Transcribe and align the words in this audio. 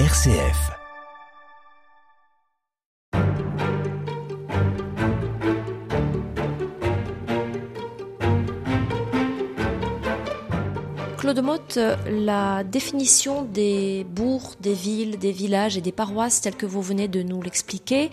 RCF. 0.00 0.72
Claude 11.16 11.40
Motte, 11.44 11.78
la 12.08 12.64
définition 12.64 13.42
des 13.42 14.02
bourgs, 14.02 14.56
des 14.58 14.74
villes, 14.74 15.16
des 15.16 15.30
villages 15.30 15.76
et 15.76 15.80
des 15.80 15.92
paroisses 15.92 16.40
telles 16.40 16.56
que 16.56 16.66
vous 16.66 16.82
venez 16.82 17.06
de 17.06 17.22
nous 17.22 17.40
l'expliquer 17.40 18.10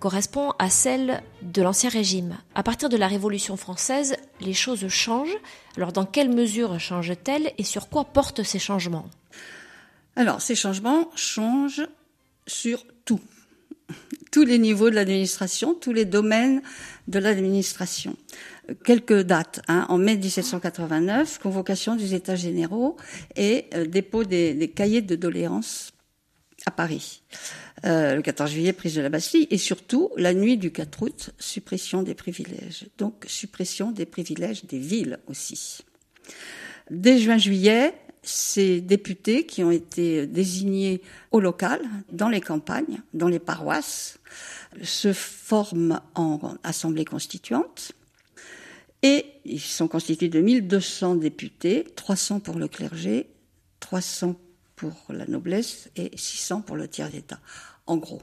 correspond 0.00 0.52
à 0.58 0.68
celle 0.68 1.22
de 1.42 1.62
l'Ancien 1.62 1.90
Régime. 1.90 2.38
À 2.56 2.64
partir 2.64 2.88
de 2.88 2.96
la 2.96 3.06
Révolution 3.06 3.56
française, 3.56 4.16
les 4.40 4.52
choses 4.52 4.88
changent. 4.88 5.38
Alors 5.76 5.92
dans 5.92 6.06
quelle 6.06 6.28
mesure 6.28 6.80
changent-elles 6.80 7.52
et 7.56 7.62
sur 7.62 7.88
quoi 7.88 8.02
portent 8.02 8.42
ces 8.42 8.58
changements? 8.58 9.06
Alors 10.20 10.42
ces 10.42 10.54
changements 10.54 11.10
changent 11.16 11.88
sur 12.46 12.84
tout. 13.06 13.22
Tous 14.30 14.44
les 14.44 14.58
niveaux 14.58 14.90
de 14.90 14.94
l'administration, 14.94 15.72
tous 15.72 15.94
les 15.94 16.04
domaines 16.04 16.60
de 17.08 17.18
l'administration 17.18 18.14
quelques 18.84 19.22
dates. 19.22 19.62
Hein. 19.66 19.86
En 19.88 19.96
mai 19.96 20.18
1789, 20.18 21.38
convocation 21.38 21.96
des 21.96 22.14
États 22.14 22.36
généraux 22.36 22.98
et 23.34 23.64
euh, 23.72 23.86
dépôt 23.86 24.24
des, 24.24 24.70
cahiers 24.76 25.00
de 25.00 25.16
doléances 25.16 25.92
à 26.66 26.70
Paris. 26.70 27.22
Euh, 27.86 28.14
le 28.14 28.20
14 28.20 28.50
juillet, 28.50 28.74
prise 28.74 28.96
de 28.96 29.00
la 29.00 29.08
Bastille, 29.08 29.48
et 29.50 29.56
surtout, 29.56 30.10
la 30.18 30.34
nuit 30.34 30.58
du 30.58 30.70
4 30.70 31.02
août, 31.02 31.30
suppression 31.38 32.02
des 32.02 32.14
privilèges. 32.14 32.88
Donc, 32.98 33.24
suppression 33.26 33.90
des 33.90 34.04
privilèges 34.04 34.66
des 34.66 34.78
villes 34.78 35.18
aussi. 35.28 35.78
Dès 36.90 37.18
juin-juillet, 37.18 37.94
ces 38.22 38.80
députés 38.80 39.46
qui 39.46 39.64
ont 39.64 39.70
été 39.70 40.26
désignés 40.26 41.02
au 41.30 41.40
local, 41.40 41.80
dans 42.12 42.28
les 42.28 42.40
campagnes, 42.40 43.00
dans 43.14 43.28
les 43.28 43.38
paroisses, 43.38 44.18
se 44.82 45.12
forment 45.12 46.00
en 46.14 46.56
assemblée 46.62 47.04
constituante 47.04 47.92
et 49.02 49.26
ils 49.44 49.60
sont 49.60 49.88
constitués 49.88 50.28
de 50.28 50.40
1200 50.40 51.16
députés, 51.16 51.84
300 51.96 52.40
pour 52.40 52.58
le 52.58 52.68
clergé, 52.68 53.28
300 53.80 54.36
pour 54.76 54.94
la 55.08 55.26
noblesse 55.26 55.90
et 55.96 56.10
600 56.14 56.62
pour 56.62 56.76
le 56.76 56.88
tiers 56.88 57.10
d'État, 57.10 57.40
en 57.86 57.96
gros. 57.96 58.22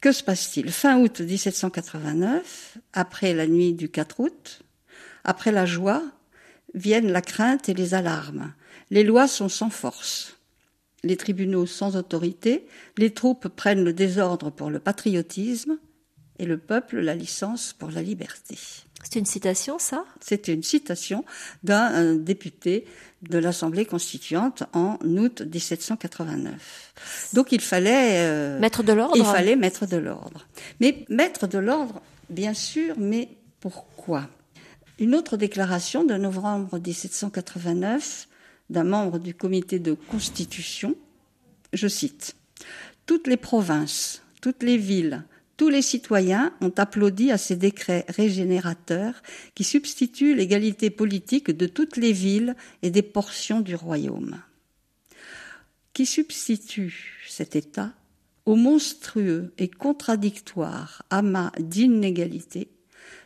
Que 0.00 0.12
se 0.12 0.22
passe-t-il? 0.22 0.70
Fin 0.70 0.98
août 1.00 1.20
1789, 1.20 2.78
après 2.92 3.34
la 3.34 3.46
nuit 3.46 3.72
du 3.72 3.88
4 3.88 4.20
août, 4.20 4.62
après 5.24 5.52
la 5.52 5.66
joie, 5.66 6.02
viennent 6.76 7.10
la 7.10 7.22
crainte 7.22 7.68
et 7.68 7.74
les 7.74 7.94
alarmes. 7.94 8.52
Les 8.90 9.02
lois 9.02 9.26
sont 9.26 9.48
sans 9.48 9.70
force, 9.70 10.36
les 11.02 11.16
tribunaux 11.16 11.66
sans 11.66 11.96
autorité, 11.96 12.66
les 12.96 13.12
troupes 13.12 13.48
prennent 13.48 13.82
le 13.82 13.92
désordre 13.92 14.50
pour 14.50 14.70
le 14.70 14.78
patriotisme 14.78 15.78
et 16.38 16.46
le 16.46 16.58
peuple 16.58 17.00
la 17.00 17.14
licence 17.14 17.72
pour 17.72 17.90
la 17.90 18.02
liberté. 18.02 18.56
C'est 19.02 19.18
une 19.18 19.26
citation, 19.26 19.78
ça? 19.78 20.04
C'est 20.20 20.48
une 20.48 20.62
citation 20.62 21.24
d'un 21.62 22.14
député 22.14 22.86
de 23.22 23.38
l'Assemblée 23.38 23.86
constituante 23.86 24.64
en 24.72 24.98
août 25.02 25.42
1789. 25.42 27.30
Donc 27.34 27.52
il 27.52 27.60
fallait 27.60 28.26
euh, 28.26 28.58
mettre 28.58 28.82
de 28.82 28.92
l'ordre. 28.92 29.16
Il 29.16 29.24
fallait 29.24 29.56
mettre 29.56 29.86
de 29.86 29.96
l'ordre. 29.96 30.46
Mais 30.80 31.04
mettre 31.08 31.46
de 31.46 31.58
l'ordre, 31.58 32.02
bien 32.30 32.54
sûr, 32.54 32.94
mais 32.98 33.28
pourquoi? 33.60 34.28
Une 34.98 35.14
autre 35.14 35.36
déclaration 35.36 36.04
de 36.04 36.14
novembre 36.14 36.78
1789 36.78 38.28
d'un 38.70 38.84
membre 38.84 39.18
du 39.18 39.34
comité 39.34 39.78
de 39.78 39.92
constitution, 39.92 40.96
je 41.74 41.86
cite 41.86 42.34
Toutes 43.04 43.26
les 43.26 43.36
provinces, 43.36 44.22
toutes 44.40 44.62
les 44.62 44.78
villes, 44.78 45.24
tous 45.58 45.68
les 45.68 45.82
citoyens 45.82 46.52
ont 46.62 46.72
applaudi 46.78 47.30
à 47.30 47.36
ces 47.36 47.56
décrets 47.56 48.06
régénérateurs 48.08 49.22
qui 49.54 49.64
substituent 49.64 50.34
l'égalité 50.34 50.88
politique 50.88 51.50
de 51.50 51.66
toutes 51.66 51.96
les 51.98 52.12
villes 52.12 52.56
et 52.82 52.90
des 52.90 53.02
portions 53.02 53.60
du 53.60 53.74
royaume. 53.74 54.40
Qui 55.92 56.06
substitue 56.06 57.22
cet 57.28 57.54
État 57.54 57.92
au 58.46 58.54
monstrueux 58.54 59.52
et 59.58 59.68
contradictoire 59.68 61.02
amas 61.10 61.52
d'inégalités 61.58 62.68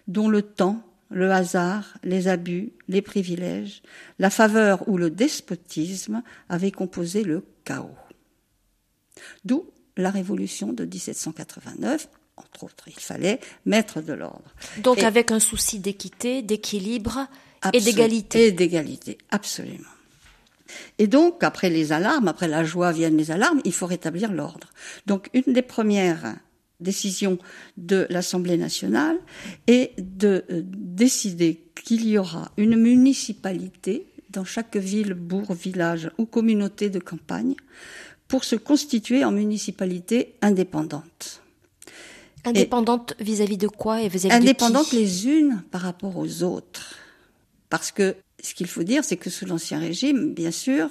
dont 0.09 0.29
le 0.29 0.43
temps, 0.43 0.85
le 1.11 1.31
hasard, 1.31 1.99
les 2.03 2.29
abus, 2.29 2.73
les 2.89 3.03
privilèges, 3.03 3.83
la 4.19 4.31
faveur 4.31 4.89
ou 4.89 4.97
le 4.97 5.11
despotisme 5.11 6.23
avaient 6.49 6.71
composé 6.71 7.25
le 7.25 7.45
chaos. 7.65 7.97
D'où 9.45 9.67
la 9.97 10.11
révolution 10.11 10.73
de 10.73 10.85
1789 10.85 12.09
entre 12.37 12.65
autres. 12.65 12.85
Il 12.87 13.01
fallait 13.01 13.41
mettre 13.67 14.01
de 14.01 14.13
l'ordre. 14.13 14.55
Donc 14.79 15.03
avec 15.03 15.31
un 15.31 15.41
souci 15.41 15.79
d'équité, 15.79 16.43
d'équilibre 16.43 17.27
et 17.73 17.81
d'égalité. 17.81 18.47
Et 18.47 18.53
d'égalité, 18.53 19.19
absolument. 19.31 19.85
Et 20.99 21.07
donc, 21.09 21.43
après 21.43 21.69
les 21.69 21.93
alarmes, 21.93 22.29
après 22.29 22.49
la 22.49 22.65
joie 22.65 22.93
viennent 22.93 23.17
les 23.17 23.31
alarmes, 23.31 23.61
il 23.65 23.73
faut 23.73 23.87
rétablir 23.87 24.33
l'ordre. 24.33 24.71
Donc, 25.07 25.29
une 25.33 25.53
des 25.53 25.63
premières 25.63 26.37
décisions 26.81 27.39
de 27.77 28.07
l'Assemblée 28.11 28.57
nationale 28.57 29.19
est 29.67 29.93
de 29.99 30.45
euh, 30.51 30.63
décider 30.65 31.65
qu'il 31.85 32.09
y 32.09 32.19
aura 32.19 32.51
une 32.57 32.77
municipalité 32.77 34.07
dans 34.31 34.45
chaque 34.45 34.77
ville, 34.77 35.15
bourg, 35.15 35.53
village 35.53 36.11
ou 36.19 36.27
communauté 36.27 36.89
de 36.89 36.99
campagne 36.99 37.55
pour 38.29 38.45
se 38.45 38.57
constituer 38.57 39.25
en 39.25 39.33
municipalité 39.33 40.35
indépendante. 40.41 41.43
Indépendante 42.45 43.15
vis-à-vis 43.19 43.59
de 43.59 43.67
quoi 43.67 44.03
et 44.03 44.09
vis-à-vis 44.09 44.55
les 44.93 45.29
unes 45.29 45.63
par 45.71 45.83
rapport 45.83 46.17
aux 46.17 46.43
autres. 46.43 46.97
Parce 47.69 47.93
que 47.93 48.17
ce 48.43 48.55
qu'il 48.55 48.67
faut 48.67 48.83
dire, 48.83 49.05
c'est 49.05 49.17
que 49.17 49.31
sous 49.31 49.47
l'Ancien 49.47 49.79
Régime, 49.79 50.33
bien 50.33 50.51
sûr, 50.51 50.89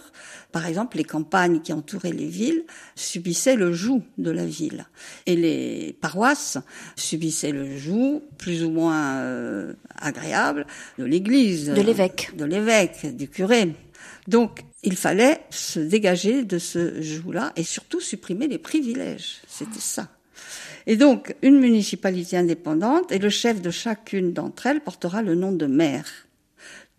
par 0.51 0.65
exemple, 0.65 0.97
les 0.97 1.03
campagnes 1.03 1.61
qui 1.61 1.73
entouraient 1.73 2.11
les 2.11 2.27
villes 2.27 2.63
subissaient 2.95 3.55
le 3.55 3.73
joug 3.73 4.03
de 4.17 4.31
la 4.31 4.45
ville. 4.45 4.85
Et 5.25 5.35
les 5.35 5.97
paroisses 6.01 6.57
subissaient 6.95 7.51
le 7.51 7.77
joug, 7.77 8.21
plus 8.37 8.63
ou 8.63 8.71
moins 8.71 9.17
euh, 9.17 9.73
agréable, 9.97 10.65
de 10.97 11.05
l'Église. 11.05 11.69
De 11.69 11.81
l'évêque. 11.81 12.31
De 12.35 12.45
l'évêque, 12.45 13.15
du 13.15 13.27
curé. 13.27 13.73
Donc, 14.27 14.63
il 14.83 14.95
fallait 14.95 15.41
se 15.49 15.79
dégager 15.79 16.43
de 16.43 16.59
ce 16.59 17.01
joug-là 17.01 17.51
et 17.55 17.63
surtout 17.63 17.99
supprimer 17.99 18.47
les 18.47 18.59
privilèges. 18.59 19.41
C'était 19.47 19.79
ça. 19.79 20.07
Et 20.87 20.95
donc, 20.95 21.35
une 21.41 21.59
municipalité 21.59 22.37
indépendante 22.37 23.11
et 23.11 23.19
le 23.19 23.29
chef 23.29 23.61
de 23.61 23.69
chacune 23.69 24.33
d'entre 24.33 24.67
elles 24.67 24.81
portera 24.81 25.21
le 25.21 25.35
nom 25.35 25.51
de 25.51 25.66
maire. 25.66 26.28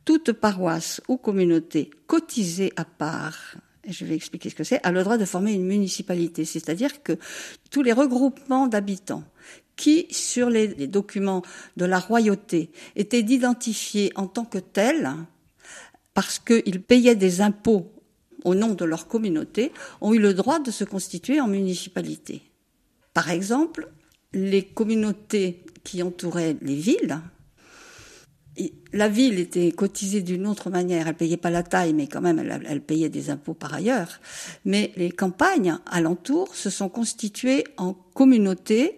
Toute 0.04 0.32
paroisse 0.32 1.00
ou 1.08 1.16
communauté 1.16 1.90
cotisée 2.06 2.72
à 2.76 2.84
part, 2.84 3.56
et 3.84 3.92
je 3.92 4.04
vais 4.04 4.14
expliquer 4.14 4.50
ce 4.50 4.54
que 4.54 4.64
c'est, 4.64 4.84
a 4.84 4.92
le 4.92 5.02
droit 5.02 5.18
de 5.18 5.24
former 5.24 5.52
une 5.52 5.66
municipalité. 5.66 6.44
C'est-à-dire 6.44 7.02
que 7.02 7.18
tous 7.70 7.82
les 7.82 7.92
regroupements 7.92 8.66
d'habitants 8.66 9.24
qui, 9.76 10.06
sur 10.10 10.50
les, 10.50 10.68
les 10.68 10.86
documents 10.86 11.42
de 11.76 11.84
la 11.84 11.98
royauté, 11.98 12.70
étaient 12.96 13.20
identifiés 13.20 14.12
en 14.14 14.26
tant 14.26 14.44
que 14.44 14.58
tels, 14.58 15.10
parce 16.12 16.38
qu'ils 16.38 16.82
payaient 16.82 17.14
des 17.14 17.40
impôts 17.40 17.90
au 18.44 18.54
nom 18.54 18.74
de 18.74 18.84
leur 18.84 19.06
communauté, 19.06 19.72
ont 20.00 20.12
eu 20.12 20.18
le 20.18 20.34
droit 20.34 20.58
de 20.58 20.70
se 20.70 20.84
constituer 20.84 21.40
en 21.40 21.46
municipalité. 21.46 22.42
Par 23.14 23.30
exemple, 23.30 23.90
les 24.32 24.64
communautés 24.64 25.64
qui 25.84 26.02
entouraient 26.02 26.56
les 26.62 26.74
villes, 26.74 27.20
la 28.92 29.08
ville 29.08 29.38
était 29.38 29.70
cotisée 29.72 30.22
d'une 30.22 30.46
autre 30.46 30.70
manière. 30.70 31.08
Elle 31.08 31.14
payait 31.14 31.36
pas 31.36 31.50
la 31.50 31.62
taille, 31.62 31.92
mais 31.92 32.06
quand 32.06 32.20
même, 32.20 32.38
elle, 32.38 32.80
payait 32.80 33.08
des 33.08 33.30
impôts 33.30 33.54
par 33.54 33.74
ailleurs. 33.74 34.20
Mais 34.64 34.92
les 34.96 35.10
campagnes 35.10 35.78
alentours 35.86 36.54
se 36.54 36.70
sont 36.70 36.88
constituées 36.88 37.64
en 37.76 37.92
communautés 37.92 38.96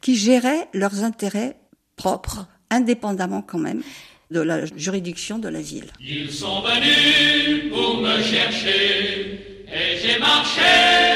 qui 0.00 0.16
géraient 0.16 0.68
leurs 0.72 1.02
intérêts 1.02 1.56
propres, 1.96 2.46
indépendamment 2.70 3.42
quand 3.42 3.58
même 3.58 3.82
de 4.30 4.40
la 4.40 4.64
juridiction 4.66 5.38
de 5.38 5.48
la 5.48 5.60
ville. 5.60 5.90
Ils 6.00 6.30
sont 6.30 6.62
venus 6.62 7.72
pour 7.72 7.98
me 7.98 8.22
chercher 8.22 9.64
et 9.68 9.98
j'ai 10.00 10.18
marché. 10.18 11.14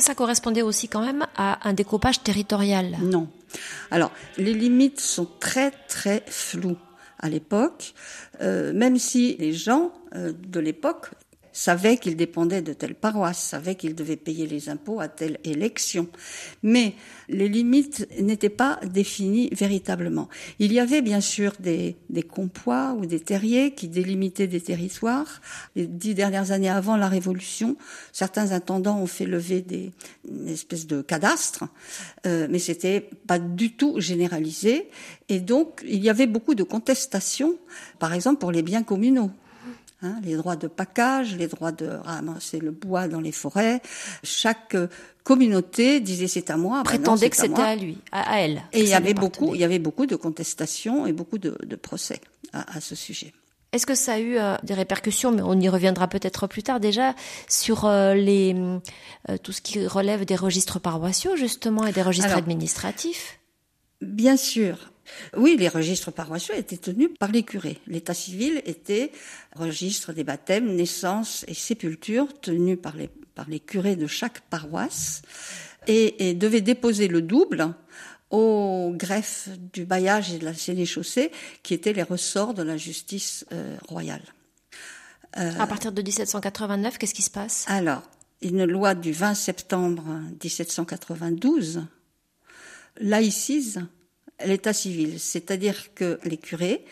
Ça 0.00 0.14
correspondait 0.14 0.62
aussi 0.62 0.88
quand 0.88 1.04
même 1.04 1.26
à 1.36 1.68
un 1.68 1.72
découpage 1.72 2.22
territorial 2.22 2.96
Non. 3.02 3.28
Alors, 3.90 4.12
les 4.36 4.54
limites 4.54 5.00
sont 5.00 5.28
très 5.38 5.70
très 5.88 6.22
floues 6.26 6.78
à 7.18 7.28
l'époque, 7.28 7.94
euh, 8.40 8.72
même 8.72 8.98
si 8.98 9.36
les 9.38 9.52
gens 9.52 9.92
euh, 10.14 10.32
de 10.32 10.60
l'époque 10.60 11.10
savait 11.52 11.96
qu'il 11.96 12.16
dépendait 12.16 12.62
de 12.62 12.72
telle 12.72 12.94
paroisse, 12.94 13.38
savait 13.38 13.74
qu'il 13.74 13.94
devait 13.94 14.16
payer 14.16 14.46
les 14.46 14.68
impôts 14.68 15.00
à 15.00 15.08
telle 15.08 15.38
élection. 15.44 16.08
Mais 16.62 16.94
les 17.28 17.48
limites 17.48 18.08
n'étaient 18.20 18.48
pas 18.48 18.78
définies 18.84 19.48
véritablement. 19.52 20.28
Il 20.58 20.72
y 20.72 20.80
avait 20.80 21.02
bien 21.02 21.20
sûr 21.20 21.52
des, 21.60 21.96
des 22.08 22.22
compois 22.22 22.94
ou 22.98 23.06
des 23.06 23.20
terriers 23.20 23.72
qui 23.74 23.88
délimitaient 23.88 24.46
des 24.46 24.60
territoires. 24.60 25.40
Les 25.76 25.86
dix 25.86 26.14
dernières 26.14 26.52
années 26.52 26.68
avant 26.68 26.96
la 26.96 27.08
Révolution, 27.08 27.76
certains 28.12 28.52
intendants 28.52 28.98
ont 28.98 29.06
fait 29.06 29.26
lever 29.26 29.60
des 29.60 29.92
une 30.28 30.48
espèce 30.48 30.86
de 30.86 31.02
cadastre, 31.02 31.64
euh, 32.26 32.46
mais 32.50 32.58
c'était 32.58 33.00
pas 33.26 33.38
du 33.38 33.72
tout 33.72 34.00
généralisé. 34.00 34.90
Et 35.28 35.40
donc, 35.40 35.82
il 35.86 36.02
y 36.02 36.10
avait 36.10 36.26
beaucoup 36.26 36.54
de 36.54 36.62
contestations, 36.62 37.56
par 37.98 38.12
exemple 38.12 38.40
pour 38.40 38.52
les 38.52 38.62
biens 38.62 38.82
communaux. 38.82 39.30
Hein, 40.02 40.16
les 40.22 40.34
droits 40.34 40.56
de 40.56 40.66
package, 40.66 41.36
les 41.36 41.46
droits 41.46 41.72
de 41.72 41.86
ramasser 41.86 42.58
le 42.58 42.70
bois 42.70 43.06
dans 43.06 43.20
les 43.20 43.32
forêts. 43.32 43.82
Chaque 44.24 44.74
euh, 44.74 44.86
communauté 45.24 46.00
disait 46.00 46.26
c'est 46.26 46.48
à 46.48 46.56
moi. 46.56 46.82
Prétendait 46.84 47.28
que 47.28 47.36
c'était 47.36 47.60
à, 47.60 47.76
lui, 47.76 47.98
à, 48.10 48.40
elle. 48.40 48.62
Et 48.72 48.80
il 48.80 48.88
y 48.88 48.94
avait 48.94 49.12
beaucoup, 49.12 49.54
il 49.54 49.60
y 49.60 49.64
avait 49.64 49.78
beaucoup 49.78 50.06
de 50.06 50.16
contestations 50.16 51.06
et 51.06 51.12
beaucoup 51.12 51.36
de, 51.36 51.58
de 51.66 51.76
procès 51.76 52.20
à, 52.54 52.78
à, 52.78 52.80
ce 52.80 52.94
sujet. 52.94 53.34
Est-ce 53.72 53.86
que 53.86 53.94
ça 53.94 54.14
a 54.14 54.18
eu 54.18 54.36
euh, 54.36 54.56
des 54.62 54.74
répercussions, 54.74 55.30
mais 55.30 55.42
on 55.42 55.58
y 55.60 55.68
reviendra 55.68 56.08
peut-être 56.08 56.46
plus 56.46 56.62
tard 56.62 56.80
déjà, 56.80 57.14
sur 57.48 57.84
euh, 57.84 58.14
les, 58.14 58.56
euh, 59.28 59.36
tout 59.42 59.52
ce 59.52 59.60
qui 59.60 59.86
relève 59.86 60.24
des 60.24 60.34
registres 60.34 60.80
paroissiaux 60.80 61.36
justement 61.36 61.86
et 61.86 61.92
des 61.92 62.02
registres 62.02 62.30
Alors, 62.30 62.38
administratifs? 62.38 63.39
Bien 64.00 64.36
sûr. 64.36 64.92
Oui, 65.36 65.56
les 65.58 65.68
registres 65.68 66.10
paroissiaux 66.10 66.54
étaient 66.54 66.76
tenus 66.76 67.10
par 67.18 67.32
les 67.32 67.42
curés. 67.42 67.78
L'état 67.86 68.14
civil 68.14 68.62
était 68.64 69.12
registre 69.56 70.12
des 70.12 70.24
baptêmes, 70.24 70.74
naissances 70.76 71.44
et 71.48 71.54
sépultures 71.54 72.28
tenus 72.40 72.78
par 72.80 72.96
les, 72.96 73.08
par 73.34 73.48
les 73.48 73.60
curés 73.60 73.96
de 73.96 74.06
chaque 74.06 74.40
paroisse 74.42 75.22
et, 75.86 76.28
et 76.28 76.34
devait 76.34 76.60
déposer 76.60 77.08
le 77.08 77.22
double 77.22 77.74
au 78.30 78.92
greffe 78.94 79.48
du 79.72 79.84
bailliage 79.84 80.32
et 80.32 80.38
de 80.38 80.44
la 80.44 80.54
sénéchaussée, 80.54 81.32
qui 81.62 81.74
étaient 81.74 81.92
les 81.92 82.04
ressorts 82.04 82.54
de 82.54 82.62
la 82.62 82.76
justice 82.76 83.44
euh, 83.52 83.76
royale. 83.88 84.22
Euh, 85.36 85.50
à 85.58 85.66
partir 85.66 85.92
de 85.92 86.00
1789, 86.00 86.98
qu'est-ce 86.98 87.14
qui 87.14 87.22
se 87.22 87.30
passe? 87.30 87.64
Alors, 87.68 88.02
une 88.40 88.64
loi 88.64 88.94
du 88.94 89.12
20 89.12 89.34
septembre 89.34 90.04
1792 90.42 91.82
laïcise 92.98 93.82
l'état 94.44 94.72
civil, 94.72 95.20
c'est-à-dire 95.20 95.94
que 95.94 96.18
les 96.24 96.38
curés 96.38 96.84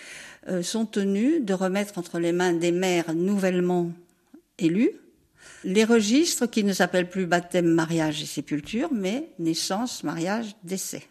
euh, 0.48 0.62
sont 0.62 0.86
tenus 0.86 1.42
de 1.42 1.54
remettre 1.54 1.98
entre 1.98 2.18
les 2.18 2.32
mains 2.32 2.52
des 2.52 2.72
maires 2.72 3.14
nouvellement 3.14 3.92
élus 4.58 4.92
les 5.64 5.84
registres 5.84 6.46
qui 6.46 6.64
ne 6.64 6.72
s'appellent 6.72 7.08
plus 7.08 7.26
baptême, 7.26 7.66
mariage 7.66 8.22
et 8.22 8.26
sépulture, 8.26 8.90
mais 8.92 9.30
naissance, 9.38 10.04
mariage, 10.04 10.56
décès. 10.62 11.02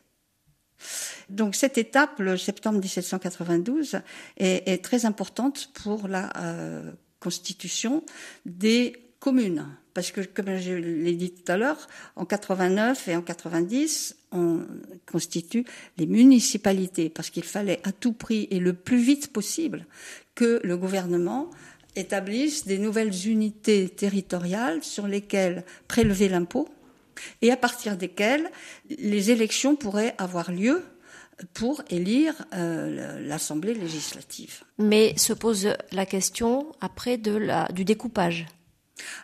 Donc 1.29 1.55
cette 1.55 1.77
étape, 1.77 2.19
le 2.19 2.37
septembre 2.37 2.79
1792, 2.79 3.99
est, 4.37 4.83
très 4.83 5.05
importante 5.05 5.71
pour 5.73 6.07
la 6.07 6.31
euh, 6.37 6.91
constitution 7.19 8.03
des 8.45 9.06
communes. 9.19 9.67
Parce 9.93 10.11
que, 10.11 10.21
comme 10.21 10.57
je 10.57 10.73
l'ai 10.73 11.15
dit 11.15 11.31
tout 11.31 11.51
à 11.51 11.57
l'heure, 11.57 11.87
en 12.15 12.25
89 12.25 13.07
et 13.07 13.15
en 13.15 13.21
90, 13.21 14.15
on 14.31 14.61
constitue 15.11 15.65
les 15.97 16.05
municipalités, 16.05 17.09
parce 17.09 17.29
qu'il 17.29 17.43
fallait 17.43 17.79
à 17.83 17.91
tout 17.91 18.13
prix 18.13 18.47
et 18.51 18.59
le 18.59 18.73
plus 18.73 18.99
vite 18.99 19.33
possible 19.33 19.85
que 20.35 20.59
le 20.63 20.77
gouvernement 20.77 21.49
établisse 21.95 22.67
des 22.67 22.77
nouvelles 22.77 23.27
unités 23.27 23.89
territoriales 23.89 24.83
sur 24.83 25.07
lesquelles 25.07 25.63
prélever 25.87 26.29
l'impôt 26.29 26.69
et 27.41 27.51
à 27.51 27.57
partir 27.57 27.97
desquelles 27.97 28.51
les 28.89 29.31
élections 29.31 29.75
pourraient 29.75 30.13
avoir 30.19 30.51
lieu 30.51 30.83
pour 31.53 31.81
élire 31.89 32.33
euh, 32.53 33.19
l'Assemblée 33.27 33.73
législative. 33.73 34.63
Mais 34.77 35.17
se 35.17 35.33
pose 35.33 35.69
la 35.91 36.05
question 36.05 36.71
après 36.81 37.17
du 37.17 37.83
découpage. 37.83 38.45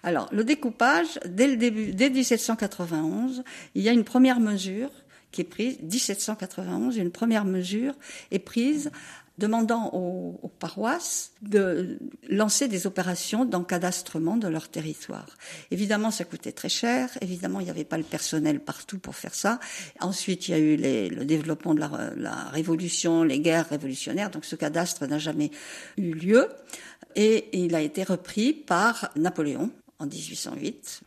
Alors, 0.04 0.30
le 0.32 0.44
découpage, 0.44 1.20
dès 1.26 1.48
le 1.48 1.58
début, 1.58 1.94
dès 1.94 2.10
1791, 2.10 3.44
il 3.76 3.82
y 3.82 3.90
a 3.90 3.92
une 3.92 4.04
première 4.04 4.40
mesure 4.40 4.90
qui 5.32 5.42
est 5.42 5.46
prise, 5.46 5.80
1791, 5.82 6.98
une 6.98 7.12
première 7.12 7.44
mesure 7.44 7.96
est 8.32 8.40
prise 8.40 8.92
demandant 9.40 9.90
aux, 9.94 10.52
paroisses 10.60 11.32
de 11.42 11.98
lancer 12.30 12.68
des 12.68 12.86
opérations 12.86 13.46
d'encadastrement 13.46 14.38
de 14.38 14.48
leur 14.48 14.70
territoire. 14.70 15.28
Évidemment, 15.72 16.12
ça 16.12 16.24
coûtait 16.24 16.52
très 16.52 16.70
cher. 16.70 17.10
Évidemment, 17.20 17.60
il 17.60 17.66
n'y 17.66 17.70
avait 17.70 17.84
pas 17.84 17.98
le 17.98 18.04
personnel 18.04 18.60
partout 18.60 19.00
pour 19.00 19.16
faire 19.16 19.34
ça. 19.34 19.60
Ensuite, 20.00 20.48
il 20.48 20.52
y 20.52 20.54
a 20.54 20.60
eu 20.60 20.78
le 21.10 21.26
développement 21.26 21.74
de 21.74 21.80
la, 21.80 22.34
révolution, 22.52 23.24
les 23.24 23.40
guerres 23.40 23.68
révolutionnaires. 23.70 24.30
Donc, 24.30 24.46
ce 24.46 24.56
cadastre 24.56 25.06
n'a 25.08 25.18
jamais 25.18 25.50
eu 25.98 26.14
lieu. 26.14 26.48
Et 27.16 27.50
il 27.58 27.76
a 27.76 27.82
été 27.82 28.04
repris 28.04 28.54
par 28.54 29.12
Napoléon 29.16 29.72
en 30.00 30.06
1808. 30.06 31.02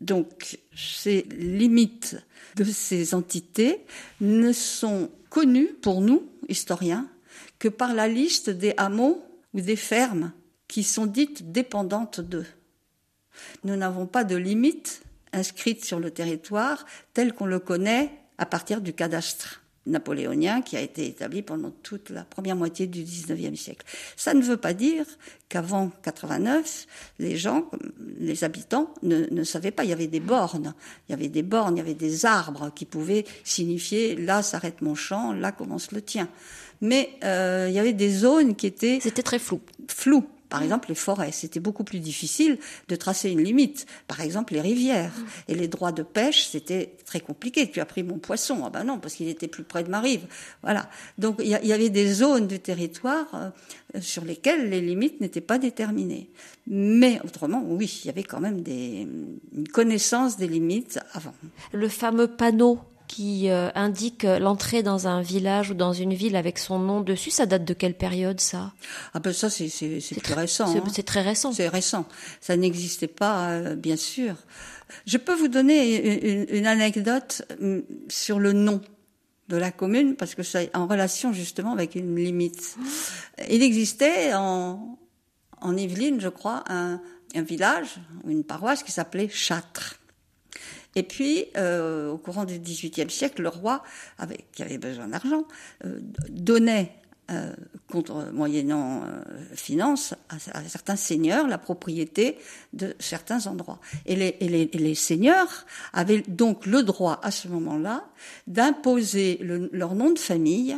Donc, 0.00 0.58
ces 0.74 1.22
limites 1.36 2.16
de 2.56 2.64
ces 2.64 3.14
entités 3.14 3.80
ne 4.20 4.52
sont 4.52 5.10
connues 5.30 5.74
pour 5.80 6.00
nous, 6.00 6.28
historiens, 6.48 7.08
que 7.58 7.68
par 7.68 7.94
la 7.94 8.08
liste 8.08 8.50
des 8.50 8.74
hameaux 8.76 9.24
ou 9.54 9.60
des 9.60 9.76
fermes 9.76 10.32
qui 10.68 10.82
sont 10.82 11.06
dites 11.06 11.52
dépendantes 11.52 12.20
d'eux. 12.20 12.46
Nous 13.64 13.76
n'avons 13.76 14.06
pas 14.06 14.24
de 14.24 14.36
limite 14.36 15.02
inscrite 15.32 15.84
sur 15.84 15.98
le 15.98 16.10
territoire 16.10 16.84
tel 17.14 17.32
qu'on 17.32 17.46
le 17.46 17.58
connaît 17.58 18.10
à 18.38 18.46
partir 18.46 18.80
du 18.80 18.92
cadastre 18.92 19.61
napoléonien 19.86 20.62
qui 20.62 20.76
a 20.76 20.80
été 20.80 21.06
établi 21.06 21.42
pendant 21.42 21.70
toute 21.82 22.10
la 22.10 22.24
première 22.24 22.56
moitié 22.56 22.86
du 22.86 23.02
XIXe 23.02 23.58
siècle. 23.58 23.86
Ça 24.16 24.34
ne 24.34 24.42
veut 24.42 24.56
pas 24.56 24.74
dire 24.74 25.04
qu'avant 25.48 25.90
89, 26.02 26.86
les 27.18 27.36
gens, 27.36 27.70
les 28.18 28.44
habitants, 28.44 28.92
ne, 29.02 29.26
ne, 29.30 29.44
savaient 29.44 29.70
pas. 29.70 29.84
Il 29.84 29.90
y 29.90 29.92
avait 29.92 30.06
des 30.06 30.20
bornes, 30.20 30.74
il 31.08 31.12
y 31.12 31.14
avait 31.14 31.28
des 31.28 31.42
bornes, 31.42 31.76
il 31.76 31.78
y 31.78 31.82
avait 31.82 31.94
des 31.94 32.26
arbres 32.26 32.72
qui 32.74 32.84
pouvaient 32.84 33.24
signifier 33.44 34.16
là 34.16 34.42
s'arrête 34.42 34.82
mon 34.82 34.94
champ, 34.94 35.32
là 35.32 35.52
commence 35.52 35.92
le 35.92 36.02
tien 36.02 36.28
mais 36.82 37.10
euh, 37.24 37.66
il 37.70 37.74
y 37.74 37.78
avait 37.78 37.94
des 37.94 38.10
zones 38.10 38.54
qui 38.54 38.66
étaient 38.66 38.98
c'était 39.00 39.22
très 39.22 39.38
flou 39.38 39.60
flou 39.88 40.24
par 40.52 40.62
exemple 40.62 40.90
les 40.90 40.94
forêts 40.94 41.32
c'était 41.32 41.60
beaucoup 41.60 41.82
plus 41.82 41.98
difficile 41.98 42.58
de 42.88 42.94
tracer 42.94 43.30
une 43.30 43.42
limite. 43.42 43.86
Par 44.06 44.20
exemple 44.20 44.52
les 44.52 44.60
rivières. 44.60 45.14
Et 45.48 45.54
les 45.54 45.66
droits 45.66 45.92
de 45.92 46.02
pêche 46.02 46.44
c'était 46.44 46.94
très 47.06 47.20
compliqué. 47.20 47.70
Tu 47.70 47.80
as 47.80 47.86
pris 47.86 48.02
mon 48.02 48.18
poisson 48.18 48.62
ah 48.66 48.68
ben 48.68 48.84
non 48.84 48.98
parce 48.98 49.14
qu'il 49.14 49.28
était 49.28 49.48
plus 49.48 49.64
près 49.64 49.82
de 49.82 49.88
ma 49.88 50.00
rive. 50.00 50.26
Voilà. 50.62 50.90
Donc 51.16 51.36
il 51.38 51.46
y, 51.46 51.68
y 51.68 51.72
avait 51.72 51.88
des 51.88 52.12
zones 52.12 52.48
du 52.48 52.60
territoire 52.60 53.26
euh, 53.34 54.00
sur 54.02 54.26
lesquelles 54.26 54.68
les 54.68 54.82
limites 54.82 55.22
n'étaient 55.22 55.40
pas 55.40 55.58
déterminées. 55.58 56.28
Mais 56.66 57.18
autrement 57.24 57.64
oui 57.66 58.00
il 58.04 58.08
y 58.08 58.10
avait 58.10 58.22
quand 58.22 58.40
même 58.40 58.60
des 58.60 59.08
une 59.56 59.68
connaissance 59.68 60.36
des 60.36 60.48
limites 60.48 61.00
avant. 61.14 61.32
Le 61.72 61.88
fameux 61.88 62.28
panneau 62.28 62.78
qui 63.12 63.50
euh, 63.50 63.68
indique 63.74 64.22
l'entrée 64.22 64.82
dans 64.82 65.06
un 65.06 65.20
village 65.20 65.70
ou 65.70 65.74
dans 65.74 65.92
une 65.92 66.14
ville 66.14 66.34
avec 66.34 66.58
son 66.58 66.78
nom 66.78 67.02
dessus. 67.02 67.30
Ça 67.30 67.44
date 67.44 67.66
de 67.66 67.74
quelle 67.74 67.92
période 67.94 68.40
ça? 68.40 68.72
Ah 69.12 69.20
ben 69.20 69.34
ça 69.34 69.50
c'est 69.50 69.68
c'est 69.68 70.00
plus 70.18 70.32
récent. 70.32 70.66
C'est 70.66 70.78
hein. 70.78 71.02
très 71.04 71.20
récent. 71.20 71.52
C'est 71.52 71.68
récent. 71.68 72.06
Ça 72.40 72.56
n'existait 72.56 73.08
pas 73.08 73.50
euh, 73.50 73.74
bien 73.74 73.96
sûr. 73.96 74.36
Je 75.06 75.18
peux 75.18 75.34
vous 75.34 75.48
donner 75.48 76.32
une, 76.32 76.46
une, 76.48 76.66
anecdote 76.66 77.42
mm, 77.60 77.80
sur 78.08 78.38
le 78.38 78.54
nom 78.54 78.80
de 79.50 79.58
la 79.58 79.72
commune 79.72 80.16
parce 80.16 80.34
que 80.34 80.42
c'est 80.42 80.74
en 80.74 80.86
relation 80.86 81.34
justement 81.34 81.72
avec 81.72 81.94
une 81.94 82.16
limite. 82.16 82.76
Il 83.50 83.62
existait 83.62 84.32
en 84.32 84.98
en 85.60 85.76
Yvelines, 85.76 86.20
je 86.20 86.28
crois, 86.28 86.64
un, 86.68 87.00
un 87.36 87.42
village, 87.42 88.00
une 88.26 88.42
paroisse 88.42 88.82
qui 88.82 88.90
s'appelait 88.90 89.28
Châtres. 89.28 90.00
Et 90.94 91.02
puis, 91.02 91.46
euh, 91.56 92.10
au 92.10 92.18
courant 92.18 92.44
du 92.44 92.58
XVIIIe 92.58 93.10
siècle, 93.10 93.42
le 93.42 93.48
roi, 93.48 93.82
qui 94.52 94.62
avait 94.62 94.78
besoin 94.78 95.08
d'argent, 95.08 95.44
euh, 95.84 96.00
donnait, 96.28 96.92
euh, 97.30 97.52
contre 97.88 98.30
moyennant 98.32 99.04
euh, 99.04 99.22
finance, 99.54 100.14
à, 100.28 100.38
certains 100.68 100.96
seigneurs 100.96 101.46
la 101.46 101.58
propriété 101.58 102.36
de 102.72 102.94
certains 102.98 103.46
endroits. 103.46 103.80
Et 104.06 104.16
les, 104.16 104.94
seigneurs 104.94 105.66
avaient 105.92 106.22
donc 106.22 106.66
le 106.66 106.82
droit, 106.82 107.20
à 107.22 107.30
ce 107.30 107.48
moment-là, 107.48 108.04
d'imposer 108.46 109.38
le, 109.40 109.70
leur 109.72 109.94
nom 109.94 110.10
de 110.10 110.18
famille 110.18 110.76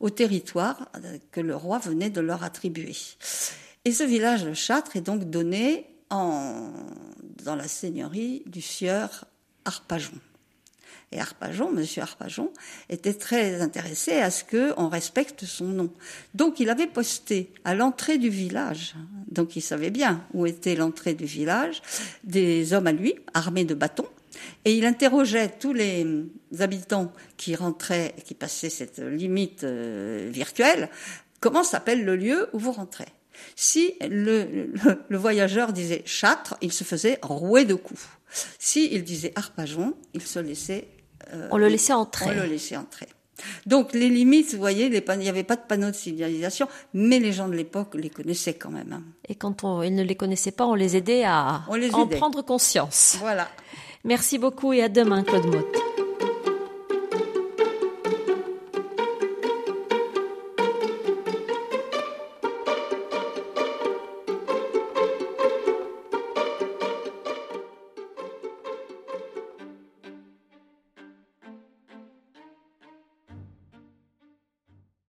au 0.00 0.10
territoire 0.10 0.90
que 1.30 1.40
le 1.40 1.56
roi 1.56 1.78
venait 1.78 2.10
de 2.10 2.20
leur 2.20 2.42
attribuer. 2.42 2.96
Et 3.84 3.92
ce 3.92 4.02
village 4.02 4.44
de 4.44 4.54
Châtres 4.54 4.96
est 4.96 5.00
donc 5.00 5.30
donné 5.30 5.86
en 6.10 6.72
dans 7.44 7.56
la 7.56 7.68
seigneurie 7.68 8.42
du 8.46 8.60
sieur 8.60 9.24
Arpajon. 9.66 10.12
Et 11.12 11.20
Arpajon, 11.20 11.70
monsieur 11.70 12.02
Arpajon, 12.02 12.52
était 12.88 13.14
très 13.14 13.60
intéressé 13.60 14.12
à 14.14 14.30
ce 14.30 14.42
qu'on 14.42 14.88
respecte 14.88 15.44
son 15.44 15.66
nom. 15.66 15.92
Donc 16.34 16.58
il 16.58 16.68
avait 16.68 16.88
posté 16.88 17.52
à 17.64 17.74
l'entrée 17.74 18.18
du 18.18 18.28
village, 18.28 18.96
donc 19.30 19.54
il 19.54 19.60
savait 19.60 19.90
bien 19.90 20.24
où 20.34 20.46
était 20.46 20.74
l'entrée 20.74 21.14
du 21.14 21.24
village, 21.24 21.80
des 22.24 22.72
hommes 22.72 22.88
à 22.88 22.92
lui, 22.92 23.14
armés 23.34 23.64
de 23.64 23.74
bâtons, 23.74 24.08
et 24.64 24.76
il 24.76 24.84
interrogeait 24.84 25.48
tous 25.48 25.72
les 25.72 26.06
habitants 26.58 27.12
qui 27.36 27.54
rentraient, 27.54 28.14
qui 28.24 28.34
passaient 28.34 28.70
cette 28.70 28.98
limite 28.98 29.64
euh, 29.64 30.28
virtuelle, 30.32 30.90
comment 31.40 31.62
s'appelle 31.62 32.04
le 32.04 32.16
lieu 32.16 32.48
où 32.52 32.58
vous 32.58 32.72
rentrez? 32.72 33.06
Si 33.54 33.94
le, 34.00 34.72
le, 35.08 35.16
voyageur 35.16 35.72
disait 35.72 36.02
Châtres, 36.06 36.56
il 36.60 36.72
se 36.72 36.84
faisait 36.84 37.18
rouer 37.22 37.64
de 37.64 37.74
coups. 37.74 38.06
Si 38.58 38.88
il 38.92 39.04
disait 39.04 39.32
Arpajon, 39.36 39.94
il 40.14 40.22
se 40.22 40.38
laissait 40.38 40.88
euh, 41.32 41.48
on 41.50 41.58
le 41.58 41.68
laissait 41.68 41.92
entrer. 41.92 42.26
On 42.26 42.34
le 42.34 42.44
laissait 42.44 42.76
entrer. 42.76 43.06
Donc 43.66 43.92
les 43.92 44.08
limites, 44.08 44.52
vous 44.52 44.60
voyez, 44.60 44.86
il 44.86 45.18
n'y 45.18 45.28
avait 45.28 45.42
pas 45.42 45.56
de 45.56 45.62
panneaux 45.68 45.90
de 45.90 45.96
signalisation, 45.96 46.68
mais 46.94 47.18
les 47.18 47.32
gens 47.32 47.48
de 47.48 47.54
l'époque 47.54 47.94
les 47.94 48.08
connaissaient 48.08 48.54
quand 48.54 48.70
même. 48.70 48.92
Hein. 48.92 49.02
Et 49.28 49.34
quand 49.34 49.62
on, 49.64 49.82
ils 49.82 49.94
ne 49.94 50.02
les 50.02 50.14
connaissaient 50.14 50.52
pas, 50.52 50.66
on 50.66 50.74
les 50.74 50.96
aidait 50.96 51.24
à 51.24 51.64
en 51.68 52.06
prendre 52.06 52.42
conscience. 52.42 53.16
Voilà. 53.18 53.48
Merci 54.04 54.38
beaucoup 54.38 54.72
et 54.72 54.82
à 54.82 54.88
demain, 54.88 55.22
Claude 55.22 55.46
Motte. 55.46 55.85